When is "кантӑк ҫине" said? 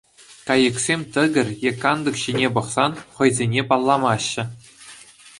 1.83-2.47